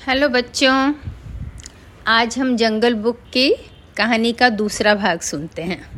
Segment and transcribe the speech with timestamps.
[0.00, 0.94] Hello बच्चों,
[2.06, 3.50] आज हम जंगल बुक की
[3.96, 5.90] कहानी का दूसरा भाग सुनते हैं।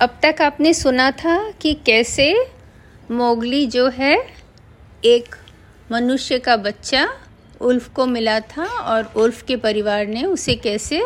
[0.00, 2.46] अब तक आपने सुना था कि कैसे
[3.10, 4.14] मोगली जो है,
[5.04, 5.34] एक
[5.92, 7.08] मनुष्य का बच्चा
[7.60, 11.02] उल्फ को मिला था और उल्फ के परिवार ने उसे कैसे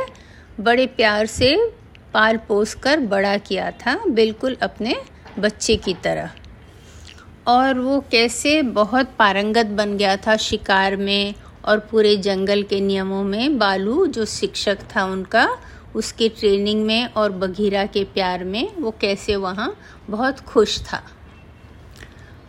[0.60, 1.56] बड़े प्यार से
[2.14, 4.96] पाल पोस कर बड़ा किया था, बिल्कुल अपने
[5.38, 6.30] बच्चे की तरह।
[7.48, 11.34] और वो कैसे बहुत पारंगत बन गया था शिकार में
[11.64, 15.48] और पूरे जंगल के नियमों में। बालू, जो शिक्षक था उनका,
[15.94, 19.74] उसके ट्रेनिंग में और बघीरा के प्यार में वो कैसे वहाँ
[20.10, 21.02] बहुत खुश था।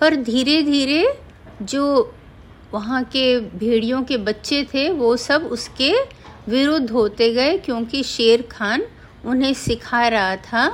[0.02, 1.14] पर धीरे धीरे
[1.62, 2.14] जो
[2.74, 5.94] वहाँ के भेड़ियों के बच्चे थे, वो सब उसके
[6.48, 8.84] विरुद्ध होते गए, क्योंकि शेर खान
[9.26, 10.68] उन्हें सिखा रहा था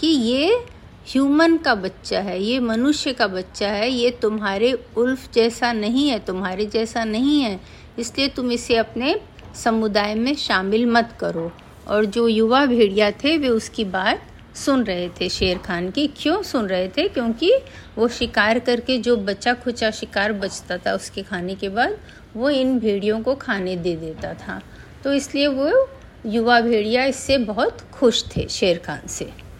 [0.00, 0.64] कि ये
[1.08, 6.18] ह्यूमन का बच्चा है, ये मनुष्य का बच्चा है, ये तुम्हारे उल्फ जैसा नहीं है,
[6.18, 7.60] तुम्हारे जैसा नहीं है।
[7.98, 9.20] इसलिए तुम इसे अपने
[9.64, 11.52] समुदाय में शामिल मत करो।
[11.88, 14.22] और जो युवा भेड़िया थे, वे उसकी बात
[14.56, 17.08] सुन रहे थे शेर खान की। क्यों सुन रहे थे?
[17.08, 17.52] क्योंकि
[17.98, 21.98] वो शिकार करके जो बचा खुचा शिकार बचता था उसके खाने के बाद,
[22.36, 24.62] वो इन भेड़ियों को खाने दे देता था।
[25.04, 25.88] तो इसलिए वो
[26.26, 29.51] युवा भेड़िया इससे बहुत खुश थे शेर खान से।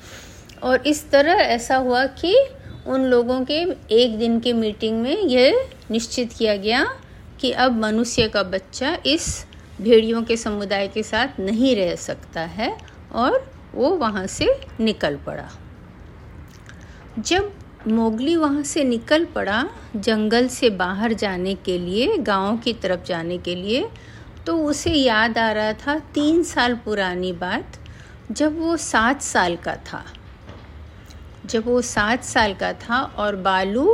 [0.62, 2.34] और इस तरह ऐसा हुआ कि
[2.86, 3.60] उन लोगों के
[3.94, 6.84] एक दिन के मीटिंग में यह निश्चित किया गया
[7.40, 9.46] कि अब मनुष्य का बच्चा इस
[9.80, 12.76] भेड़ियों के समुदाय के साथ नहीं रह सकता है
[13.12, 15.48] और वो वहाँ से निकल पड़ा।
[17.18, 17.52] जब
[17.88, 19.64] मोगली वहाँ से निकल पड़ा
[19.96, 23.88] जंगल से बाहर जाने के लिए, गाँव की तरफ़ जाने के लिए
[24.46, 27.78] तो उसे याद आ रहा था तीन साल पुरानी बात,
[28.32, 30.04] जब वो सात साल का था।
[31.44, 33.86] जब वो सात साल का था और बालू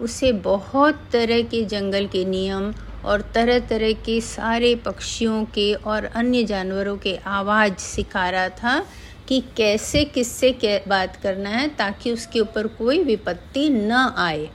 [0.00, 2.72] उसे बहुत तरह के जंगल के नियम
[3.04, 8.78] और तरह तरह के सारे पक्षियों के और अन्य जानवरों के आवाज़ सिखा रहा था
[9.28, 14.48] कि कैसे किससे बात करना है ताकि उसके ऊपर कोई विपत्ति न आए।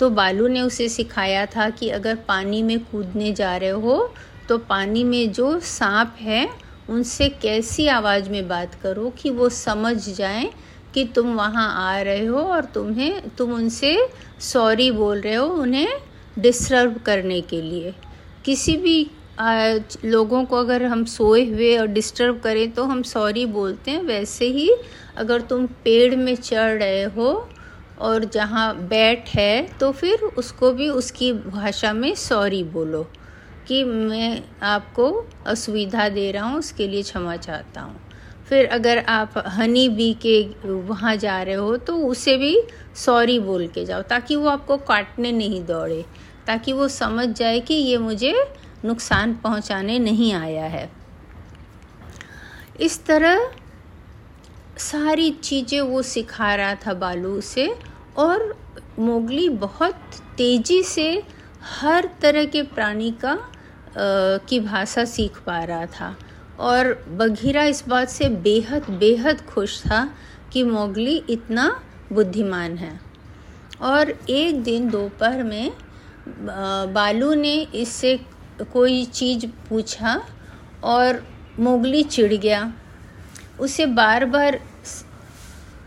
[0.00, 4.14] तो बालू ने उसे सिखाया था कि अगर पानी में कूदने जा रहे हो
[4.48, 6.48] तो पानी में जो सांप है,
[6.88, 10.50] उनसे कैसी आवाज़ में बात करो कि वो समझ जाएँ
[10.94, 13.96] कि तुम वहाँ आ रहे हो और तुम्हें तुम उनसे
[14.42, 15.88] सॉरी बोल रहे हो उन्हें
[16.36, 17.94] डिस्टर्ब करने के लिए।
[18.44, 23.44] किसी भी आ, लोगों को अगर हम सोए हुए और डिस्टर्ब करें तो हम सॉरी
[23.48, 24.70] बोलते हैं। वैसे ही
[25.16, 27.30] अगर तुम पेड़ में चढ़ रहे हो
[28.00, 33.02] और जहाँ बैठ है तो फिर उसको भी उसकी भाषा में सॉरी बोलो
[33.68, 35.10] कि मैं आपको
[35.46, 38.00] असुविधा दे रहा हूँ उसके लिए क्षमा चाहता हूँ।
[38.50, 42.56] फिर अगर आप हनी बी के वहाँ जा रहे हो तो उसे भी
[42.96, 46.04] सॉरी बोल के जाओ ताकि वो आपको काटने नहीं दौड़े
[46.46, 48.34] ताकि वो समझ जाए कि ये मुझे
[48.84, 50.90] नुकसान पहुँचाने नहीं आया है।
[52.80, 53.50] इस तरह
[54.78, 57.68] सारी चीज़ें वो सिखा रहा था बालू से
[58.18, 58.54] और
[58.98, 59.94] मोगली बहुत
[60.38, 61.22] तेज़ी से
[61.80, 63.38] हर तरह के प्राणी का आ,
[64.48, 66.16] की भाषा सीख पा रहा था।
[66.60, 70.08] और बघीरा इस बात से बेहद बेहद खुश था
[70.52, 71.68] कि मोगली इतना
[72.12, 72.98] बुद्धिमान है।
[73.82, 75.72] और एक दिन दोपहर में
[76.94, 78.18] बालू ने इससे
[78.72, 80.20] कोई चीज़ पूछा
[80.84, 81.22] और
[81.60, 82.72] मोगली चिढ़ गया।
[83.60, 84.60] उसे बार बार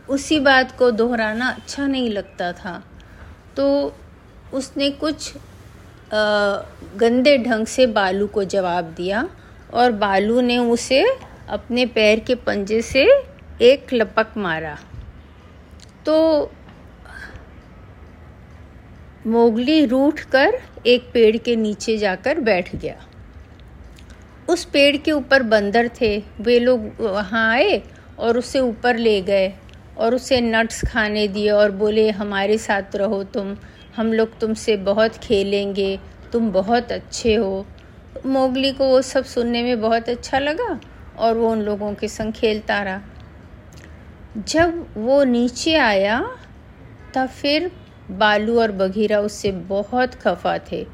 [0.10, 2.82] उसी बात को दोहराना अच्छा नहीं लगता था।
[3.58, 3.96] तो
[4.54, 5.34] उसने कुछ
[6.98, 9.28] गंदे ढंग से बालू को जवाब दिया
[9.74, 11.06] और बालू ने उसे
[11.50, 13.08] अपने पैर के पंजे से
[13.62, 14.78] एक लपक मारा।
[16.06, 16.52] तो
[19.28, 22.96] मोगली रूठ कर एक पेड़ के नीचे जाकर बैठ गया।
[24.50, 27.82] उस पेड़ के ऊपर बंदर थे। वे लोग वहाँ आए
[28.20, 29.54] और उसे ऊपर ले गए
[29.98, 33.58] और उसे नट्स खाने दिए और बोले, हमारे साथ रहो तुम।
[33.96, 36.00] हम लोग तुमसे बहुत खेलेंगे।
[36.34, 37.66] तुम बहुत अच्छे हो।
[38.26, 40.80] मोगली को वो सब सुनने में बहुत अच्छा लगा
[41.18, 43.02] और वो उन लोगों के संग खेलता रहा।
[44.48, 46.38] जब वो नीचे आया,
[47.14, 47.72] तब फिर
[48.12, 50.88] बालू और बघीरा उससे बहुत खफा थे।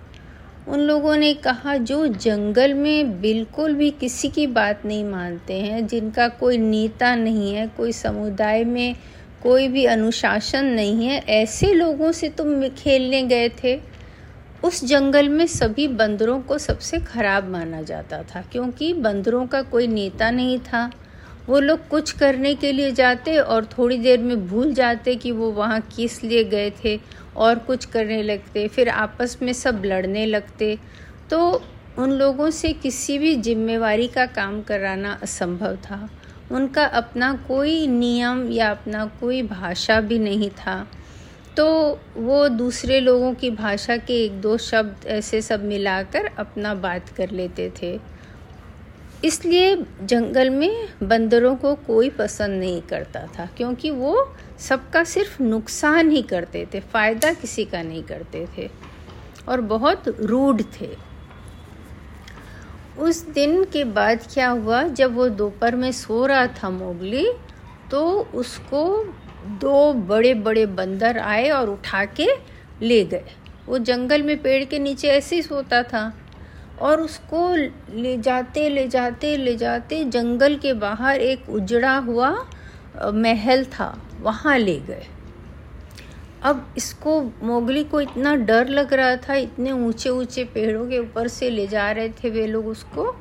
[0.67, 5.87] उन लोगों ने कहा, जो जंगल में बिल्कुल भी किसी की बात नहीं मानते हैं,
[5.87, 8.95] जिनका कोई नेता नहीं है, कोई समुदाय में
[9.43, 13.88] कोई भी अनुशासन नहीं है, ऐसे लोगों से तुम खेलने गए थे?
[14.63, 19.87] उस जंगल में सभी बंदरों को सबसे खराब माना जाता था, क्योंकि बंदरों का कोई
[19.87, 20.89] नेता नहीं था।
[21.47, 25.51] वो लोग कुछ करने के लिए जाते और थोड़ी देर में भूल जाते कि वो
[25.51, 26.99] वहाँ किस लिए गए थे
[27.35, 30.77] और कुछ करने लगते, फिर आपस में सब लड़ने लगते।
[31.29, 31.63] तो
[31.97, 36.09] उन लोगों से किसी भी जिम्मेवारी का काम कराना असंभव था।
[36.51, 40.87] उनका अपना कोई नियम या अपना कोई भाषा भी नहीं था।
[41.59, 47.09] तो वो दूसरे लोगों की भाषा के एक दो शब्द ऐसे सब मिलाकर अपना बात
[47.09, 47.99] कर लेते थे।
[49.23, 54.15] इसलिए जंगल में बंदरों को कोई पसंद नहीं करता था, क्योंकि वो
[54.59, 58.69] सबका सिर्फ़ नुकसान ही करते थे, फ़ायदा किसी का नहीं करते थे
[59.47, 60.89] और बहुत रूड थे।
[62.99, 67.31] उस दिन के बाद क्या हुआ, जब वो दोपहर में सो रहा था मोगली
[67.91, 68.81] तो उसको
[69.61, 72.27] दो बड़े बड़े बंदर आए और उठा के
[72.81, 73.23] ले गए।
[73.67, 76.11] वो जंगल में पेड़ के नीचे ऐसे ही सोता था
[76.81, 77.55] और उसको
[77.95, 82.29] ले जाते ले जाते ले जाते जंगल के बाहर एक उजड़ा हुआ
[83.13, 85.05] महल था। वहाँ ले गए।
[86.43, 91.27] अब इसको मोगली को इतना डर लग रहा था, इतने ऊँचे ऊँचे पेड़ों के ऊपर
[91.27, 93.15] से ले जा रहे थे वे लोग उसको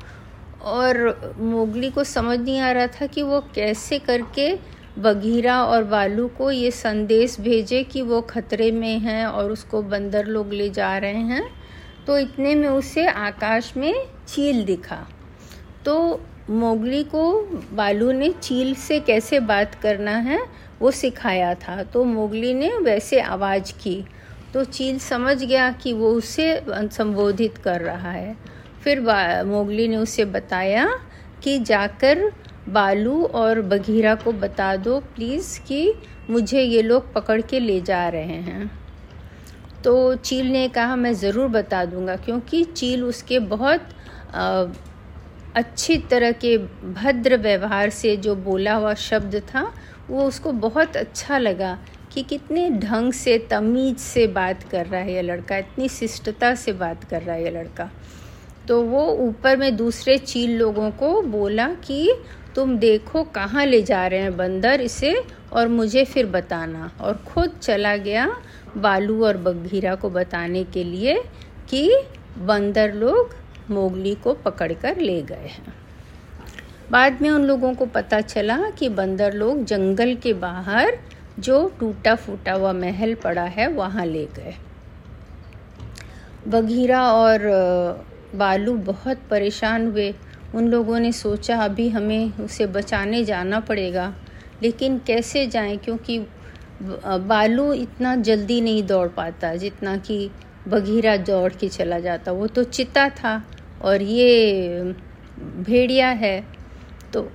[0.63, 4.51] और मोगली को समझ नहीं आ रहा था कि वो कैसे करके
[4.97, 10.25] बघीरा और बालू को ये संदेश भेजे कि वो खतरे में हैं और उसको बंदर
[10.25, 11.49] लोग ले जा रहे हैं।
[12.07, 13.93] तो इतने में उसे आकाश में
[14.27, 15.07] चील दिखा।
[15.85, 17.41] तो मोगली को
[17.71, 20.39] बालू ने चील से कैसे बात करना है,
[20.81, 24.05] वो सिखाया था। तो मोगली ने वैसे आवाज़ की।
[24.53, 28.35] तो चील समझ गया कि वो उसे संबोधित कर रहा है।
[28.83, 29.01] फिर
[29.45, 30.89] मोगली ने उसे बताया
[31.43, 32.31] कि जाकर
[32.67, 35.93] बालू और बघीरा को बता दो प्लीज़ कि
[36.29, 38.69] मुझे ये लोग पकड़ के ले जा रहे हैं।
[39.83, 43.89] तो चील ने कहा मैं ज़रूर बता दूँगा क्योंकि चील उसके बहुत
[44.33, 44.65] आ,
[45.55, 49.71] अच्छी तरह के भद्र व्यवहार से जो बोला हुआ शब्द था
[50.09, 51.77] वो उसको बहुत अच्छा लगा
[52.13, 56.73] कि कितने ढंग से तमीज से बात कर रहा है ये लड़का इतनी शिष्टता से
[56.73, 57.89] बात कर रहा है ये लड़का।
[58.67, 62.11] तो वो ऊपर में दूसरे चील लोगों को बोला कि
[62.55, 65.23] तुम देखो कहाँ ले जा रहे हैं बंदर इसे
[65.53, 68.37] और मुझे फिर बताना। और खुद चला गया
[68.77, 71.23] बालू और बघीरा को बताने के लिए
[71.69, 71.91] कि
[72.37, 73.35] बंदर लोग
[73.69, 75.73] मोगली को पकड़कर ले गए हैं।
[76.91, 80.97] बाद में उन लोगों को पता चला कि बंदर लोग जंगल के बाहर
[81.39, 84.55] जो टूटा फूटा हुआ महल पड़ा है, वहाँ ले गए।
[86.47, 87.39] बघीरा और
[88.35, 90.13] बालू बहुत परेशान हुए।
[90.55, 94.13] उन लोगों ने सोचा, अभी हमें उसे बचाने जाना पड़ेगा।
[94.63, 95.77] लेकिन कैसे जाएँ?
[95.77, 96.19] क्योंकि
[96.81, 100.31] बालू इतना जल्दी नहीं दौड़ पाता, जितना कि
[100.67, 103.43] बघीरा दौड़ के चला जाता। वो तो चिता था
[103.81, 104.81] और ये
[105.39, 106.45] भेड़िया है।
[107.13, 107.31] तो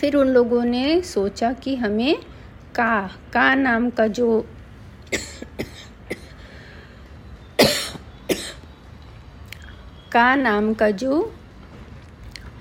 [0.00, 2.16] फिर उन लोगों ने सोचा कि हमें
[2.74, 4.46] का का नाम का जो
[10.12, 11.34] का नाम का जो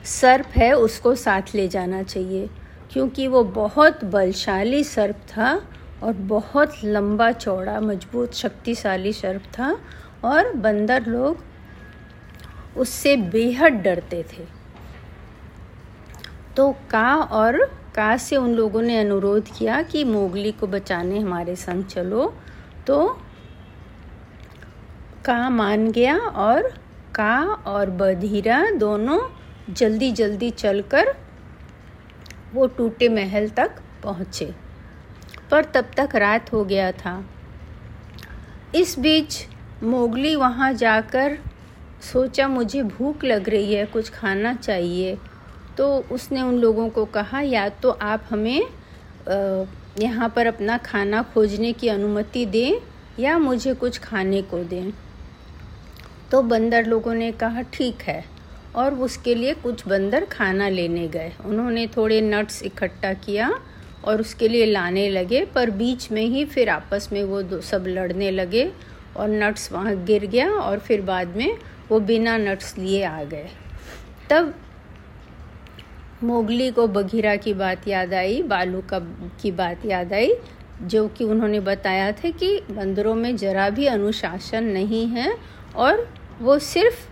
[0.06, 2.50] सर्प है, उसको साथ ले जाना चाहिए।
[2.92, 5.62] क्योंकि वो बहुत बलशाली सर्प था
[6.04, 9.78] और बहुत लंबा चौड़ा, मज़बूत, शक्तिशाली सर्प था
[10.24, 11.38] और बंदर लोग
[12.78, 14.64] उससे बेहद डरते थे।
[16.58, 17.66] तो का और
[17.96, 22.34] का से उन लोगों ने अनुरोध किया कि मोगली को बचाने हमारे संग चलो।
[22.88, 23.20] तो
[25.26, 26.62] का मान गया और
[27.16, 31.16] का और बधीरा दोनों जल्दी जल्दी चलकर
[32.54, 34.54] वो टूटे महल तक पहुँचे।
[35.52, 37.24] पर तब तक रात हो गया था।
[38.76, 39.46] इस बीच
[39.84, 41.38] मोगली वहाँ जाकर
[42.02, 45.18] सोचा, मुझे भूख लग रही है, कुछ खाना चाहिए।
[45.78, 48.68] तो उसने उन लोगों को कहा, या तो आप हमें
[50.00, 52.80] यहाँ पर अपना खाना खोजने की अनुमति दें
[53.20, 54.92] या मुझे कुछ खाने को दें।
[56.32, 58.33] तो बंदर लोगों ने कहा, ठीक है।
[58.76, 63.50] और उसके लिए कुछ बंदर खाना लेने गए। उन्होंने थोड़े नट्स इकट्ठा किया
[64.04, 68.32] और उसके लिए लाने लगे, पर बीच में ही फिर आपस में वो सब लड़ने
[68.32, 68.72] लगे
[69.18, 71.58] और नट्स वहाँ गिर गया और फिर बाद में
[71.90, 73.50] वो बिना नट्स लिए आ गए।
[74.30, 74.54] तब
[76.24, 79.00] मोगली को बघीरा की बात याद आई, बालू का,
[79.42, 80.34] की बात याद आई,
[80.82, 85.36] जो कि उन्होंने बताया था कि बंदरों में जरा भी अनुशासन नहीं है
[85.76, 86.08] और
[86.42, 87.08] वो सिर्फ़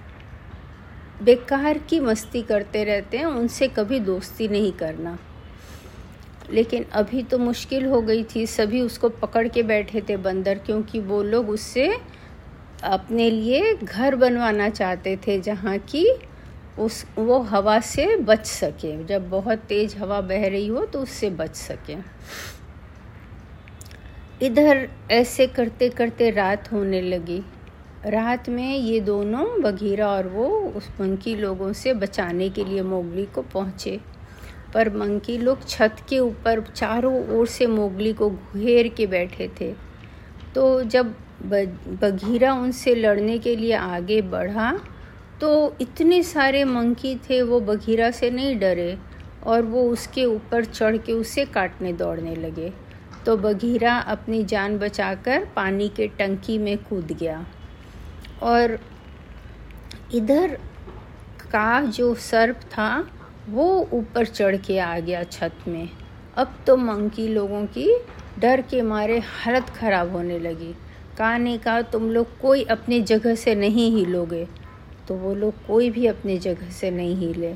[1.22, 5.18] बेकार की मस्ती करते रहते हैं, उनसे कभी दोस्ती नहीं करना।
[6.52, 11.00] लेकिन अभी तो मुश्किल हो गई थी, सभी उसको पकड़ के बैठे थे बंदर, क्योंकि
[11.00, 11.98] वो लोग उससे
[12.84, 16.06] अपने लिए घर बनवाना चाहते थे, जहाँ की
[16.80, 21.30] उस, वो हवा से बच सके। जब बहुत तेज़ हवा बह रही हो तो उससे
[21.30, 21.96] बच सके।
[24.46, 27.42] इधर ऐसे करते करते रात होने लगी।
[28.06, 33.26] रात में ये दोनों बघीरा और वो उस मंकी लोगों से बचाने के लिए मोगली
[33.26, 34.00] को पहुँचे।
[34.74, 39.72] पर मंकी लोग छत के ऊपर चारों ओर से मोगली को घेर के बैठे थे।
[40.56, 41.14] तो जब
[42.02, 44.72] बघीरा उनसे लड़ने के लिए आगे बढ़ा
[45.42, 48.98] तो इतने सारे मंकी थे, वो बघीरा से नहीं डरे
[49.44, 52.72] और वो उसके ऊपर चढ़ के उसे काटने दौड़ने लगे।
[53.26, 57.46] तो बघीरा अपनी जान बचाकर पानी के टंकी में कूद गया।
[58.44, 58.80] और
[60.14, 60.58] इधर
[61.52, 63.08] का जो सर्प था,
[63.50, 65.90] वो ऊपर चढ़ के आ गया छत में।
[66.36, 68.00] अब तो मंकी लोगों की
[68.40, 70.76] डर के मारे हालत ख़राब होने लगी।
[71.18, 74.48] कहा ने कहा तुम लोग कोई अपनी जगह से नहीं हिलोगे।
[75.08, 77.54] तो वो लोग कोई भी अपनी जगह से नहीं हिले।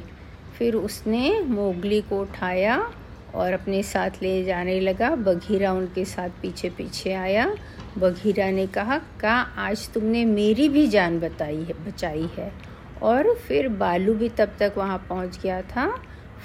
[0.58, 2.92] फिर उसने मोगली को उठाया
[3.36, 7.56] और अपने साथ ले जाने लगा। बघीरा उनके साथ पीछे पीछे आया।
[7.98, 12.52] बघीरा ने कहा, का आज तुमने मेरी भी जान बताई है, बचाई है?
[13.02, 15.88] और फिर बालू भी तब तक वहाँ पहुँच गया था।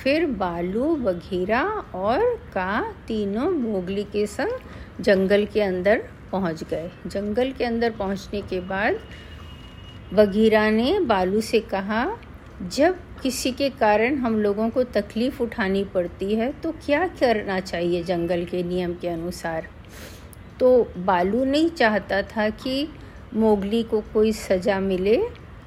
[0.03, 1.63] फिर बालू, बघीरा
[1.95, 2.21] और
[2.55, 6.03] का तीनों मोगली के संग जंगल के अंदर
[6.33, 8.99] पहुँच गए। जंगल के अंदर पहुँचने के बाद
[10.15, 12.07] बघीरा ने बालू से कहा,
[12.69, 18.03] जब किसी के कारण हम लोगों को तकलीफ़ उठानी पड़ती है तो क्या करना चाहिए
[18.05, 19.69] जंगल के नियम के अनुसार?
[20.61, 22.89] तो बालू नहीं चाहता था कि
[23.35, 25.21] मोगली को कोई सज़ा मिले,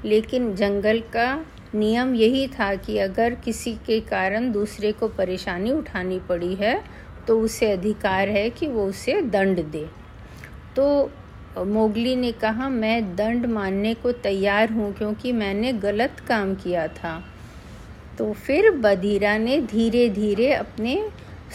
[0.05, 1.45] लेकिन जंगल का
[1.75, 6.81] नियम यही था कि अगर किसी के कारण दूसरे को परेशानी उठानी पड़ी है
[7.27, 9.85] तो उसे अधिकार है कि वो उसे दंड दे।
[10.75, 11.11] तो
[11.57, 17.21] मोगली ने कहा, मैं दंड मानने को तैयार हूँ क्योंकि मैंने गलत काम किया था।
[18.17, 20.97] तो फिर बधीरा ने धीरे धीरे अपने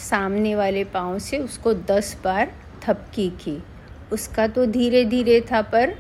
[0.01, 2.53] सामने वाले पाँव से उसको दस बार
[2.89, 3.63] थपकी की।
[4.13, 5.95] उसका तो धीरे धीरे था, पर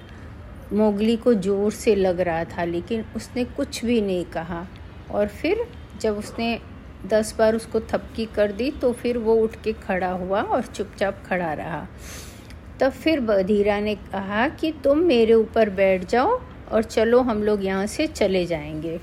[0.72, 4.66] मोगली को ज़ोर से लग रहा था, लेकिन उसने कुछ भी नहीं कहा।
[5.10, 5.64] और फिर
[6.00, 6.58] जब उसने
[7.06, 11.22] दस बार उसको थपकी कर दी तो फिर वो उठ के खड़ा हुआ और चुपचाप
[11.26, 11.86] खड़ा रहा।
[12.80, 16.40] तब फिर बधीरा ने कहा कि, तुम मेरे ऊपर बैठ जाओ
[16.72, 18.98] और चलो हम लोग यहाँ से चले जाएँगे।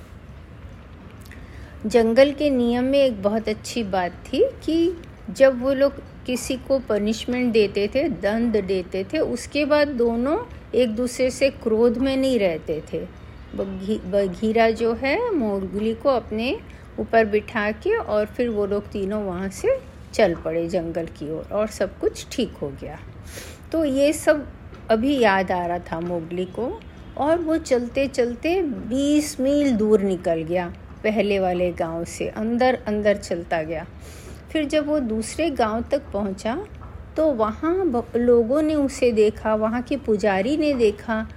[1.85, 4.97] जंगल के नियम में एक बहुत अच्छी बात थी कि
[5.29, 10.37] जब वो लोग किसी को पनिशमेंट देते थे दंड देते थे उसके बाद दोनों
[10.75, 12.99] एक दूसरे से क्रोध में नहीं रहते थे।
[13.55, 16.57] बघीरा जो है मोरगुली को अपने
[16.99, 19.77] ऊपर बिठा के और फिर वो लोग तीनों वहाँ से
[20.13, 22.99] चल पड़े जंगल की ओर और, और सब कुछ ठीक हो गया।
[23.71, 24.47] तो ये सब
[24.89, 26.79] अभी याद आ रहा था मोगली को
[27.17, 30.67] और वो चलते चलते बीस मील दूर निकल गया
[31.03, 33.85] पहले वाले गाँव से अंदर अंदर चलता गया।
[34.55, 36.55] फिर जब वो दूसरे गाँव तक पहुँचा
[37.17, 41.27] तो वहाँ लोगों ने उसे देखा, वहाँ के पुजारी ने देखा।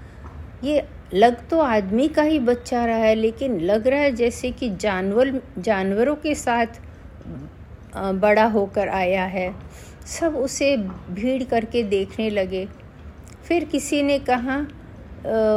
[0.65, 0.85] ये
[1.15, 5.41] लग तो आदमी का ही बच्चा रहा है, लेकिन लग रहा है जैसे कि जानवर
[5.59, 6.81] जानवरों के साथ
[7.97, 9.53] बड़ा होकर आया है।
[10.07, 10.77] सब उसे
[11.11, 12.67] भीड़ करके देखने लगे।
[13.45, 14.65] फिर किसी ने कहा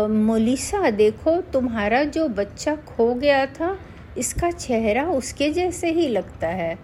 [0.09, 3.77] मोलिसा, देखो, तुम्हारा जो बच्चा खो गया था,
[4.17, 6.77] इसका चेहरा उसके जैसे ही लगता है।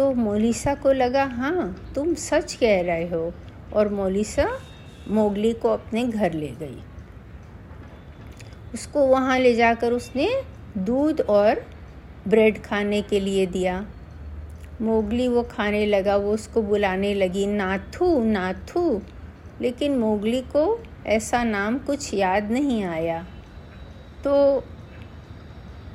[0.00, 3.34] तो मोलिसा को लगा हाँ तुम सच कह रहे हो।
[3.72, 4.58] और मोलिसा
[5.08, 6.82] मोगली को अपने घर ले गई।
[8.74, 10.42] उसको वहाँ ले जाकर उसने
[10.78, 11.66] दूध और
[12.28, 13.86] ब्रेड खाने के लिए दिया।
[14.80, 19.02] मोगली वो खाने लगा, वो उसको बुलाने लगी, नाथू नाथू।
[19.60, 23.26] लेकिन मोगली को ऐसा नाम कुछ याद नहीं आया।
[24.24, 24.64] तो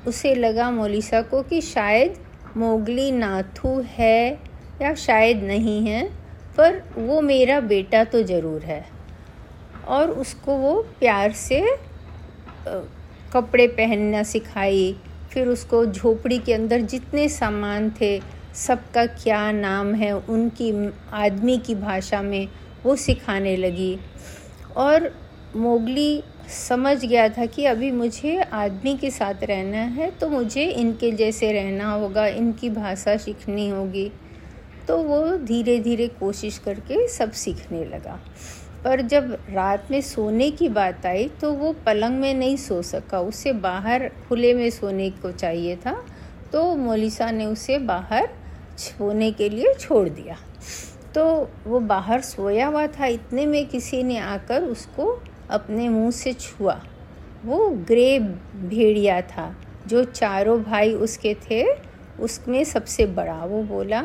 [0.07, 2.24] उसे लगा मोलिसा को कि शायद
[2.57, 4.39] मोगली नाथू है
[4.81, 6.03] या शायद नहीं है,
[6.57, 8.83] पर वो मेरा बेटा तो ज़रूर है।
[9.87, 11.61] और उसको वो प्यार से
[13.33, 14.95] कपड़े पहनना सिखाई,
[15.31, 18.19] फिर उसको झोपड़ी के अंदर जितने सामान थे,
[18.55, 20.71] सबका क्या नाम है, उनकी
[21.13, 22.47] आदमी की भाषा में
[22.83, 23.97] वो सिखाने लगी।
[24.77, 25.11] और
[25.55, 31.11] मोगली समझ गया था कि अभी मुझे आदमी के साथ रहना है तो मुझे इनके
[31.11, 34.11] जैसे रहना होगा, इनकी भाषा सीखनी होगी।
[34.87, 38.19] तो वो धीरे धीरे कोशिश करके सब सीखने लगा।
[38.83, 43.19] पर जब रात में सोने की बात आई तो वो पलंग में नहीं सो सका।
[43.19, 46.03] उसे बाहर खुले में सोने को चाहिए था
[46.53, 48.29] तो मोलिसा ने उसे बाहर
[48.77, 50.37] सोने के लिए छोड़ दिया।
[51.15, 51.23] तो
[51.67, 56.81] वो बाहर सोया हुआ था। इतने में किसी ने आकर उसको अपने मुँह से छुआ।
[57.45, 58.19] वो ग्रे
[58.55, 59.55] भेड़िया था,
[59.87, 61.65] जो चारों भाई उसके थे,
[62.19, 63.99] उसमें सबसे बड़ा। वो बोला,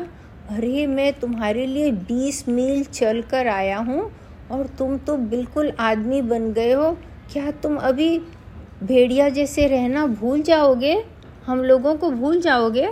[0.49, 4.11] अरे, मैं तुम्हारे लिए बीस मील चल कर आया हूँ
[4.51, 6.97] और तुम तो बिल्कुल आदमी बन गए हो।
[7.33, 8.19] क्या तुम अभी
[8.83, 11.03] भेड़िया जैसे रहना भूल जाओगे?
[11.45, 12.89] हम लोगों को भूल जाओगे?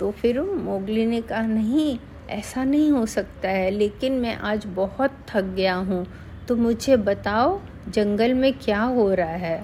[0.00, 1.98] तो फिर मोगली ने कहा, नहीं,
[2.30, 6.06] ऐसा नहीं हो सकता है, लेकिन मैं आज बहुत थक गया हूँ।
[6.50, 9.62] तो मुझे बताओ, जंगल में क्या हो रहा है?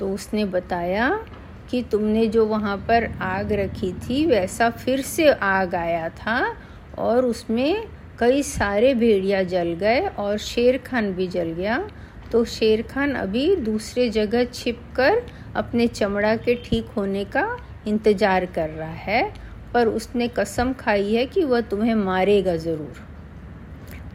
[0.00, 1.08] तो उसने बताया
[1.70, 6.36] कि तुमने जो वहाँ पर आग रखी थी, वैसा फिर से आग आया था
[6.98, 7.86] और उसमें
[8.18, 11.78] कई सारे भेड़िया जल गए और शेर खान भी जल गया।
[12.32, 15.22] तो शेर खान अभी दूसरे जगह छिप कर
[15.56, 17.46] अपने चमड़ा के ठीक होने का
[17.86, 19.32] इंतज़ार कर रहा है,
[19.74, 23.02] पर उसने कसम खाई है कि वह तुम्हें मारेगा ज़रूर।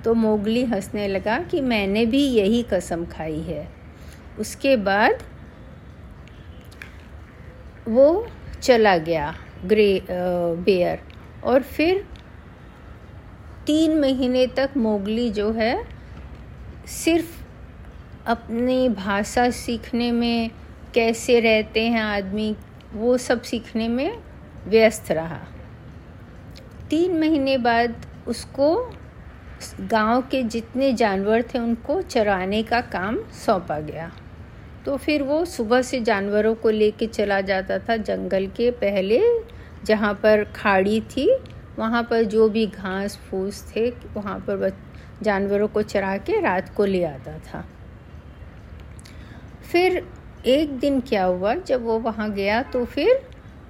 [0.06, 3.68] तो मोगली हंसने लगा कि मैंने भी यही कसम खाई है।
[4.40, 5.24] उसके बाद
[7.88, 8.28] वो
[8.62, 9.34] चला गया
[9.66, 11.00] ग्रे बेयर।
[11.44, 12.06] और फिर
[13.68, 15.84] तीन महीने तक मोगली जो है,
[16.88, 17.44] सिर्फ़
[18.26, 20.52] अपनी भाषा सीखने में
[20.94, 22.56] कैसे रहते हैं आदमी,
[22.94, 24.18] वो सब सीखने में
[24.68, 25.40] व्यस्त रहा।
[26.90, 28.99] तीन महीने बाद उसको
[29.82, 34.12] गाँव के जितने जानवर थे उनको चराने का काम सौंपा गया।
[34.86, 39.22] तो फिर वो सुबह से जानवरों को लेके चला जाता था जंगल के पहले,
[39.86, 41.30] जहाँ पर खाड़ी थी।
[41.80, 44.72] वहाँ पर जो भी घास फूस थे, वहाँ पर
[45.24, 47.66] जानवरों को चरा के रात को ले आता था।
[49.72, 50.06] फिर
[50.46, 53.28] एक दिन क्या हुआ, जब वो वहाँ गया तो फिर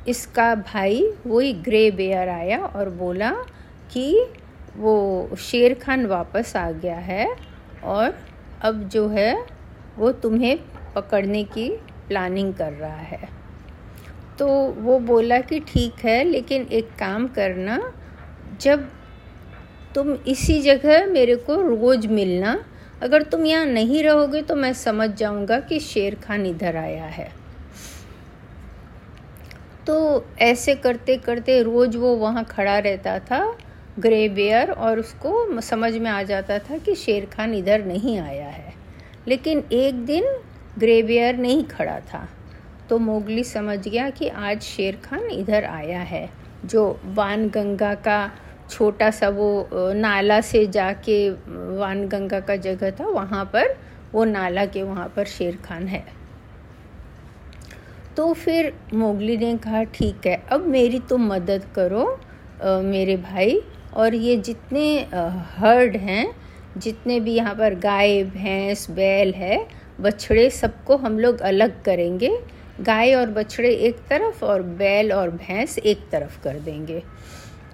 [0.07, 3.31] इसका भाई, वही ग्रे बेयर आया और बोला
[3.93, 4.25] कि
[4.77, 7.27] वो शेर खान वापस आ गया है
[7.83, 8.17] और
[8.61, 9.33] अब जो है
[9.97, 10.57] वो तुम्हें
[10.95, 11.69] पकड़ने की
[12.07, 13.29] प्लानिंग कर रहा है।
[14.39, 14.47] तो
[14.77, 17.79] वो बोला कि ठीक है, लेकिन एक काम करना,
[18.61, 18.89] जब
[19.95, 22.57] तुम इसी जगह मेरे को रोज़ मिलना,
[23.03, 27.31] अगर तुम यहाँ नहीं रहोगे तो मैं समझ जाऊँगा कि शेर खान इधर आया है।
[29.87, 33.57] तो ऐसे करते करते रोज़ वो वहाँ खड़ा रहता था
[33.99, 38.47] ग्रे बेयर और उसको समझ में आ जाता था कि शेर खान इधर नहीं आया
[38.47, 38.73] है।
[39.27, 40.25] लेकिन एक दिन
[40.79, 42.27] ग्रे बेयर नहीं खड़ा था
[42.89, 46.29] तो मोगली समझ गया कि आज शेर खान इधर आया है।
[46.65, 48.31] जो वान गंगा का
[48.69, 51.29] छोटा सा वो नाला से जाके
[51.77, 53.75] वान गंगा का जगह था वहाँ पर
[54.13, 56.03] वो नाला के वहाँ पर शेर खान है।
[58.17, 62.05] तो फिर मोगली ने कहा ठीक है अब मेरी तुम मदद करो
[62.63, 63.61] आ, मेरे भाई
[63.93, 65.07] और ये जितने
[65.57, 66.35] हर्ड हैं,
[66.77, 69.67] जितने भी यहाँ पर गाय, भैंस, बैल है,
[70.01, 72.39] बछड़े सबको हम लोग अलग करेंगे।
[72.81, 77.03] गाय और बछड़े एक तरफ़ और बैल और भैंस एक तरफ़ कर देंगे।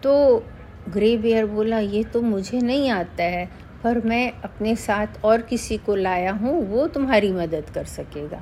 [0.04, 0.44] तो
[0.90, 3.50] ग्रे बियर बोला, ये तो मुझे नहीं आता है,
[3.84, 8.42] पर मैं अपने साथ और किसी को लाया हूँ, वो तुम्हारी मदद कर सकेगा।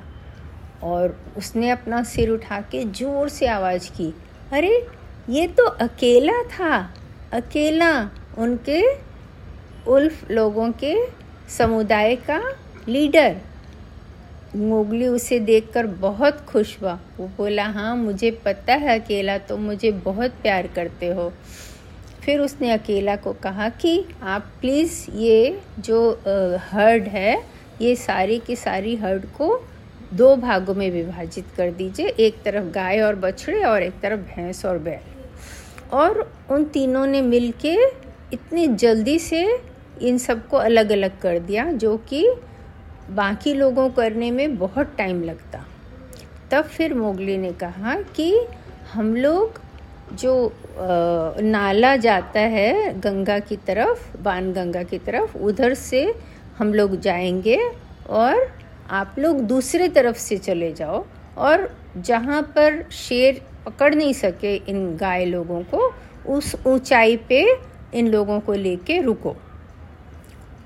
[0.82, 4.14] और उसने अपना सिर उठा के ज़ोर से आवाज़ की,
[4.52, 4.86] अरे,
[5.30, 6.94] ये तो अकेला था
[7.34, 7.90] अकेला
[8.38, 8.82] उनके
[9.90, 10.94] उल्फ लोगों के
[11.48, 12.38] समुदाय का
[12.88, 13.36] लीडर।
[14.56, 19.90] मोगली उसे देखकर बहुत खुश हुआ। वो बोला हाँ मुझे पता है अकेला तो मुझे
[20.04, 21.32] बहुत प्यार करते हो।
[22.22, 26.10] फिर उसने अकेला को कहा कि, आप प्लीज़ ये जो
[26.70, 27.36] हर्ड है,
[27.80, 29.58] ये सारी की सारी हर्ड को
[30.12, 34.64] दो भागों में विभाजित कर दीजिए। एक तरफ़ गाय और बछड़े और एक तरफ़ भैंस
[34.64, 35.13] और बैल।
[35.94, 37.74] और उन तीनों ने मिलके
[38.32, 39.42] इतनी जल्दी से
[40.02, 42.26] इन सबको अलग अलग कर दिया, जो कि
[43.10, 45.64] बाकी लोगों करने में बहुत टाइम लगता।
[46.50, 48.46] तब फिर मोगली ने कहा कि
[48.92, 49.60] हम लोग
[50.12, 50.52] जो
[51.40, 56.14] नाला जाता है गंगा की तरफ़, बान गंगा की तरफ़, उधर से
[56.58, 57.58] हम लोग जाएँगे
[58.10, 58.52] और
[58.90, 61.04] आप लोग दूसरे तरफ़ से चले जाओ।
[61.36, 65.92] और जहाँ पर शेर पकड़ नहीं सके इन गाय लोगों को,
[66.28, 67.46] उस ऊंचाई पे
[67.94, 69.36] इन लोगों को लेके रुको।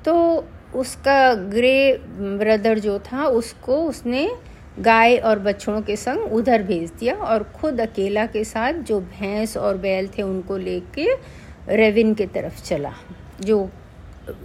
[0.05, 2.01] तो उसका ग्रे
[2.39, 4.31] ब्रदर जो था, उसको उसने
[4.79, 9.57] गाय और बच्चों के संग उधर भेज दिया और खुद अकेला के साथ जो भैंस
[9.57, 11.15] और बैल थे, उनको लेके
[11.69, 12.93] रेविन के तरफ़ चला।
[13.41, 13.69] जो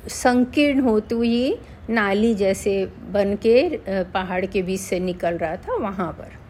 [0.07, 1.57] संकीर्ण होती हुई
[1.89, 6.42] नाली जैसे बन के पहाड़ के बीच से निकल रहा था, वहाँ पर।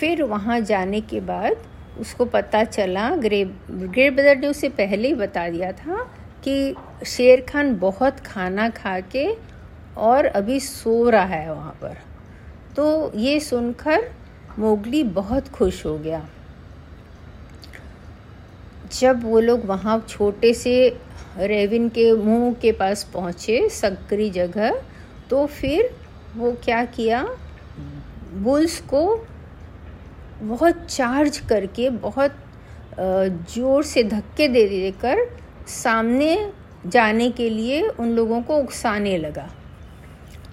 [0.00, 1.56] फिर वहाँ जाने के बाद
[2.00, 6.02] उसको पता चला, ग्रे, ग्रेट ब्रदर ने उसे पहले ही बता दिया था
[6.44, 6.74] कि
[7.06, 9.26] शेर खान बहुत खाना खा के
[9.96, 11.96] और अभी सो रहा है वहाँ पर।
[12.76, 14.10] तो ये सुनकर
[14.58, 16.28] मोगली बहुत खुश हो गया।
[19.00, 20.98] जब वो लोग वहाँ छोटे से
[21.36, 24.80] रेविन के मुँह के पास पहुँचे, सकरी जगह
[25.30, 25.90] तो फिर
[26.36, 27.22] वो क्या किया?
[28.34, 29.26] बुल्स को
[30.42, 32.34] बहुत चार्ज करके, बहुत
[33.00, 35.18] ज़ोर से धक्के दे देकर
[35.68, 36.52] सामने
[36.86, 39.48] जाने के लिए उन लोगों को उकसाने लगा।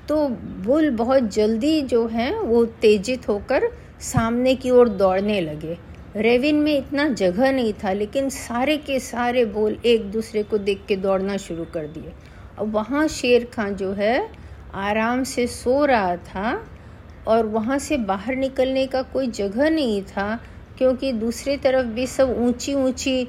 [0.10, 0.28] तो
[0.66, 3.70] बुल बहुत जल्दी जो हैं, वो तेजित होकर
[4.04, 5.78] सामने की ओर दौड़ने लगे।
[6.16, 10.86] रेविन में इतना जगह नहीं था, लेकिन सारे के सारे बोल एक दूसरे को देख
[10.88, 12.12] के दौड़ना शुरू कर दिए।
[12.60, 14.30] अब वहाँ शेर खां जो है,
[14.74, 16.54] आराम से सो रहा था।
[17.28, 20.40] और वहाँ से बाहर निकलने का कोई जगह नहीं था,
[20.78, 23.24] क्योंकि दूसरी तरफ़ भी सब ऊँची ऊँची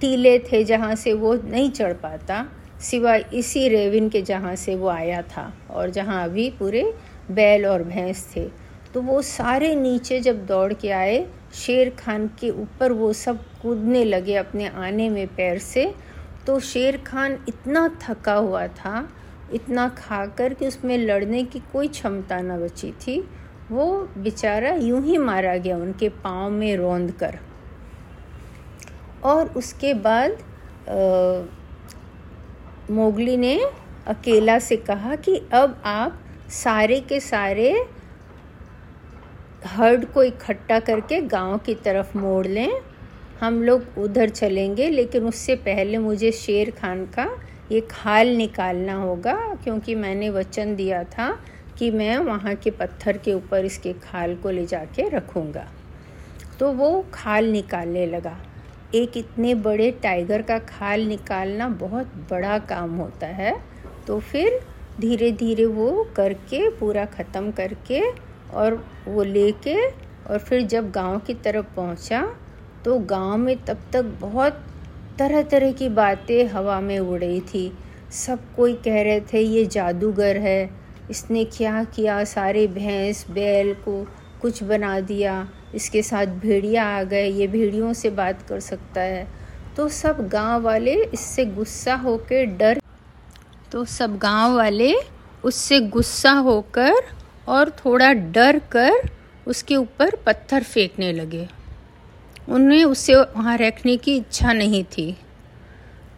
[0.00, 2.46] टीले थे जहाँ से वो नहीं चढ़ पाता,
[2.80, 6.82] सिवाय इसी रेविन के जहाँ से वो आया था और जहाँ अभी पूरे
[7.30, 8.48] बैल और भैंस थे।
[8.94, 14.04] तो वो सारे नीचे जब दौड़ के आए, शेर खान के ऊपर वो सब कूदने
[14.04, 15.92] लगे अपने आने में पैर से
[16.46, 19.08] तो शेर खान इतना थका हुआ था
[19.54, 23.18] इतना खा कर कि उसमें लड़ने की कोई क्षमता न बची थी।
[23.70, 23.86] वो
[24.18, 27.38] बेचारा यूँ ही मारा गया उनके पाँव में रौंद कर।
[29.24, 30.38] और उसके बाद
[32.90, 33.58] मोगली ने
[34.06, 36.18] अकेला से कहा कि अब आप
[36.54, 37.70] सारे के सारे
[39.66, 42.80] हर्ड को इकट्ठा करके गाँव की तरफ़ मोड़ लें।
[43.40, 47.26] हम लोग उधर चलेंगे, लेकिन उससे पहले मुझे शेर खान का
[47.72, 51.30] ये खाल निकालना होगा, क्योंकि मैंने वचन दिया था
[51.78, 55.66] कि मैं वहाँ के पत्थर के ऊपर इसके खाल को ले जाके रखूँगा।
[56.58, 58.36] तो वो खाल निकालने लगा।
[58.94, 63.54] एक इतने बड़े टाइगर का खाल निकालना बहुत बड़ा काम होता है।
[64.06, 64.60] तो फिर
[65.00, 68.02] धीरे धीरे वो करके, पूरा ख़त्म करके
[68.52, 68.74] और
[69.08, 72.22] वो लेके और फिर जब गाँव की तरफ़ पहुँचा
[72.84, 74.62] तो गाँव में तब तक बहुत
[75.18, 77.72] तरह तरह की बातें हवा में उड़ रही थी।
[78.12, 80.70] सब कोई कह रहे थे, ये जादूगर है।
[81.10, 82.22] इसने क्या किया?
[82.24, 84.06] सारे भैंस, बैल को
[84.42, 89.26] कुछ बना दिया। इसके साथ भेड़िया आ गए। ये भेड़ियों से बात कर सकता है।
[89.76, 92.80] तो सब गाँव वाले इससे गुस्सा होकर डर
[93.72, 94.94] तो सब गाँव वाले
[95.44, 96.94] उससे गुस्सा होकर
[97.48, 99.08] और थोड़ा डर कर
[99.46, 101.46] उसके ऊपर पत्थर फेंकने लगे।
[102.48, 105.16] उन्हें उसे वहाँ रखने की इच्छा नहीं थी।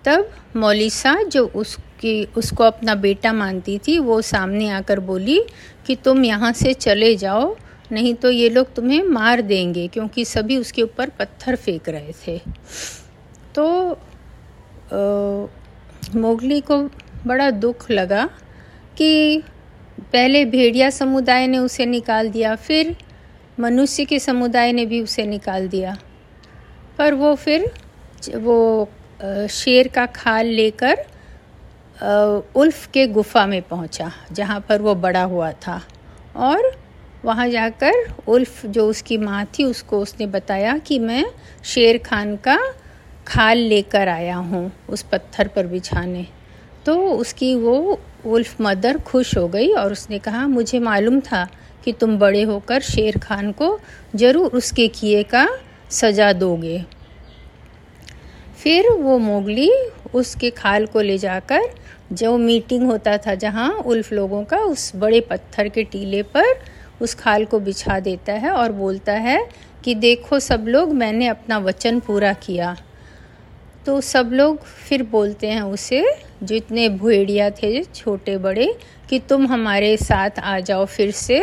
[0.05, 5.41] तब मौलिसा जो उसकी, उसको अपना बेटा मानती थी, वो सामने आकर बोली
[5.87, 7.57] कि तुम यहाँ से चले जाओ,
[7.93, 12.38] नहीं तो ये लोग तुम्हें मार देंगे, क्योंकि सभी उसके ऊपर पत्थर फेंक रहे थे।
[13.55, 13.99] तो
[16.14, 16.83] मोगली को
[17.27, 18.25] बड़ा दुख लगा
[18.97, 19.43] कि
[20.12, 22.97] पहले भेड़िया समुदाय ने उसे निकाल दिया, फिर
[23.61, 25.97] मनुष्य के समुदाय ने भी उसे निकाल दिया।
[26.99, 27.71] पर वो फिर
[28.37, 28.89] वो
[29.51, 31.05] शेर का खाल लेकर
[32.57, 35.81] उल्फ के गुफा में पहुँचा, जहाँ पर वो बड़ा हुआ था।
[36.37, 36.71] और
[37.25, 37.93] वहाँ जाकर
[38.29, 41.25] उल्फ जो उसकी माँ थी, उसको उसने बताया कि मैं
[41.65, 42.59] शेर खान का
[43.27, 46.27] खाल लेकर आया हूँ उस पत्थर पर बिछाने।
[46.87, 51.47] तो उसकी वो उल्फ मदर खुश हो गई और उसने कहा, मुझे मालूम था
[51.85, 53.79] कि तुम बड़े होकर शेर खान को
[54.15, 55.47] ज़रूर उसके किए का
[55.90, 56.85] सज़ा दोगे।
[58.59, 59.70] फिर वो मोगली
[60.14, 61.68] उसके खाल को ले जाकर,
[62.12, 66.44] जो मीटिंग होता था जहाँ उल्फ लोगों का, उस बड़े पत्थर के टीले पर
[67.03, 69.38] उस खाल को बिछा देता है और बोलता है
[69.85, 72.77] कि देखो सब लोग, मैंने अपना वचन पूरा किया।
[73.87, 76.05] तो सब लोग फिर बोलते हैं उसे
[76.42, 78.74] जितने भेड़िया थे, छोटे बड़े,
[79.11, 81.40] कि तुम हमारे साथ आ जाओ फिर से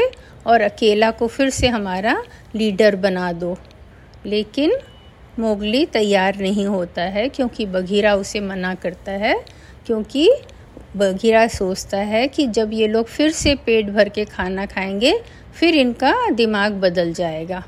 [0.48, 2.22] और अकेला को फिर से हमारा
[2.56, 3.58] लीडर बना दो।
[4.26, 4.78] लेकिन
[5.40, 9.46] मोगली तैयार नहीं होता है क्योंकि बघीरा उसे मना करता है,
[9.86, 10.30] क्योंकि
[10.96, 15.20] बघीरा सोचता है कि जब ये लोग फिर से पेट भर के खाना खाएँगे,
[15.56, 17.64] फिर इनका दिमाग बदल जाएगा।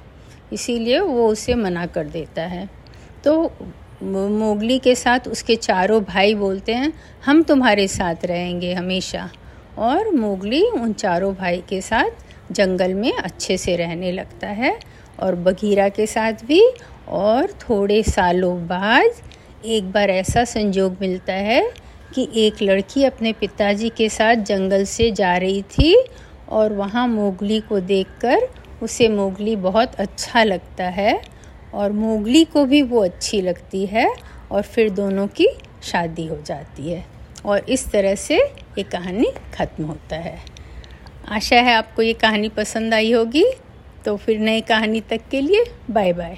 [0.54, 2.70] इसीलिए वो उसे मना कर देता है।
[3.24, 3.52] तो
[4.04, 6.94] मोगली के साथ उसके चारों भाई बोलते हैं,
[7.26, 9.30] हम तुम्हारे साथ रहेंगे हमेशा।
[9.78, 14.80] और मोगली उन चारों भाई के साथ जंगल में अच्छे से रहने लगता है।
[15.20, 16.74] और बघीरा के साथ भी
[17.08, 19.12] और थोड़े सालों बाद
[19.66, 21.74] एक बार ऐसा संजोग मिलता है
[22.16, 26.06] कि एक लड़की अपने पिताजी के साथ जंगल से जा रही थी
[26.50, 28.48] और वहाँ मोगली को देखकर
[28.84, 31.22] उसे मोगली बहुत अच्छा लगता है
[31.74, 34.16] और मोगली को भी वो अच्छी लगती है
[34.52, 35.48] और फिर दोनों की
[35.84, 37.06] शादी हो जाती है
[37.46, 38.38] और इस तरह से
[38.78, 40.38] ये कहानी ख़त्म होता है।
[41.28, 43.46] आशा है आपको ये कहानी पसंद आई होगी।
[44.08, 46.38] तो फिर नई कहानी तक के लिए बाय बाय